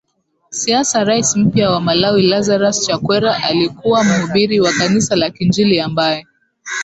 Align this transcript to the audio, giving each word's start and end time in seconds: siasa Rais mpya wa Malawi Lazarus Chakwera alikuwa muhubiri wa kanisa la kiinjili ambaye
siasa 0.49 1.03
Rais 1.03 1.35
mpya 1.35 1.69
wa 1.71 1.81
Malawi 1.81 2.21
Lazarus 2.27 2.85
Chakwera 2.87 3.43
alikuwa 3.43 4.03
muhubiri 4.03 4.59
wa 4.59 4.71
kanisa 4.73 5.15
la 5.15 5.29
kiinjili 5.29 5.79
ambaye 5.79 6.25